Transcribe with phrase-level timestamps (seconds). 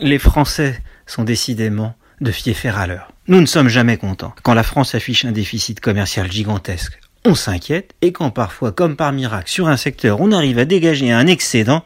[0.00, 3.12] Les Français sont décidément de faire à l'heure.
[3.26, 4.34] Nous ne sommes jamais contents.
[4.42, 9.12] Quand la France affiche un déficit commercial gigantesque, on s'inquiète, et quand parfois, comme par
[9.12, 11.84] miracle, sur un secteur, on arrive à dégager un excédent,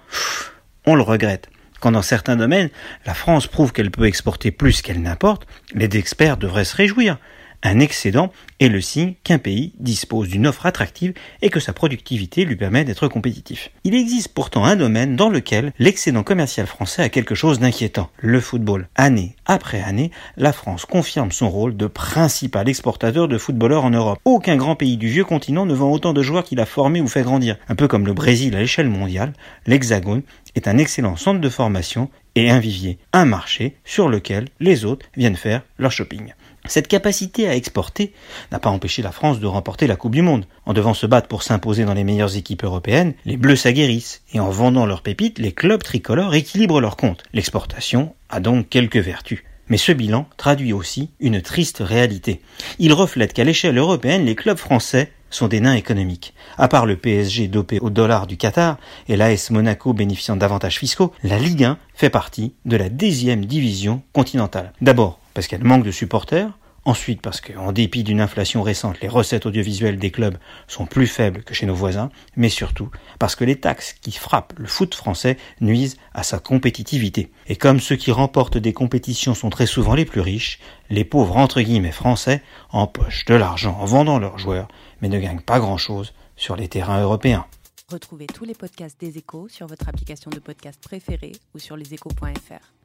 [0.87, 1.49] on le regrette.
[1.81, 2.71] Quand dans certains domaines,
[3.07, 7.19] la France prouve qu'elle peut exporter plus qu'elle n'importe, les experts devraient se réjouir.
[7.65, 12.45] Un excédent est le signe qu'un pays dispose d'une offre attractive et que sa productivité
[12.45, 13.71] lui permet d'être compétitif.
[13.85, 18.41] Il existe pourtant un domaine dans lequel l'excédent commercial français a quelque chose d'inquiétant, le
[18.41, 18.89] football.
[18.97, 24.19] Année après année, la France confirme son rôle de principal exportateur de footballeurs en Europe.
[24.25, 27.09] Aucun grand pays du vieux continent ne vend autant de joueurs qu'il a formés ou
[27.09, 27.57] fait grandir.
[27.69, 29.33] Un peu comme le Brésil à l'échelle mondiale,
[29.67, 30.23] l'Hexagone
[30.55, 35.07] est un excellent centre de formation et un vivier, un marché sur lequel les autres
[35.17, 36.33] viennent faire leur shopping.
[36.67, 38.13] Cette capacité à exporter
[38.53, 40.47] n'a pas empêché la France de remporter la Coupe du Monde.
[40.65, 44.39] En devant se battre pour s'imposer dans les meilleures équipes européennes, les Bleus s'aguerrissent, et
[44.39, 47.25] en vendant leurs pépites, les clubs tricolores équilibrent leurs comptes.
[47.33, 49.43] L'exportation a donc quelques vertus.
[49.69, 52.41] Mais ce bilan traduit aussi une triste réalité.
[52.79, 56.35] Il reflète qu'à l'échelle européenne, les clubs français sont des nains économiques.
[56.59, 61.13] À part le PSG dopé au dollar du Qatar et l'AS Monaco bénéficiant d'avantages fiscaux,
[61.23, 64.73] la Ligue 1 fait partie de la dixième division continentale.
[64.81, 66.51] D'abord parce qu'elle manque de supporters,
[66.85, 70.37] Ensuite, parce qu'en dépit d'une inflation récente, les recettes audiovisuelles des clubs
[70.67, 74.55] sont plus faibles que chez nos voisins, mais surtout parce que les taxes qui frappent
[74.59, 77.31] le foot français nuisent à sa compétitivité.
[77.47, 80.59] Et comme ceux qui remportent des compétitions sont très souvent les plus riches,
[80.91, 84.69] les pauvres entre guillemets français empochent de l'argent en vendant leurs joueurs,
[85.01, 87.47] mais ne gagnent pas grand-chose sur les terrains européens.
[87.93, 92.82] Retrouvez tous les podcasts des échos sur votre application de podcast préférée ou sur leséchos.fr.